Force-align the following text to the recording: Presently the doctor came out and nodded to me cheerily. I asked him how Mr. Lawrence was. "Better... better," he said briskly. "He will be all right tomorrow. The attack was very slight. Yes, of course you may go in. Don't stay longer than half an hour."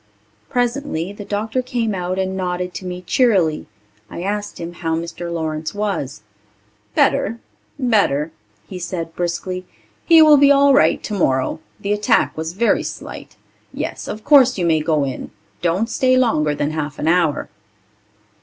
Presently 0.49 1.13
the 1.13 1.23
doctor 1.25 1.61
came 1.61 1.93
out 1.93 2.17
and 2.17 2.35
nodded 2.35 2.73
to 2.73 2.87
me 2.87 3.03
cheerily. 3.03 3.67
I 4.09 4.23
asked 4.23 4.59
him 4.59 4.73
how 4.73 4.95
Mr. 4.95 5.31
Lawrence 5.31 5.75
was. 5.75 6.23
"Better... 6.95 7.39
better," 7.77 8.31
he 8.67 8.79
said 8.79 9.15
briskly. 9.15 9.63
"He 10.07 10.19
will 10.23 10.37
be 10.37 10.51
all 10.51 10.73
right 10.73 11.03
tomorrow. 11.03 11.59
The 11.79 11.93
attack 11.93 12.35
was 12.35 12.53
very 12.53 12.81
slight. 12.81 13.35
Yes, 13.71 14.07
of 14.07 14.23
course 14.23 14.57
you 14.57 14.65
may 14.65 14.79
go 14.81 15.03
in. 15.05 15.29
Don't 15.61 15.87
stay 15.87 16.17
longer 16.17 16.55
than 16.55 16.71
half 16.71 16.97
an 16.97 17.07
hour." 17.07 17.47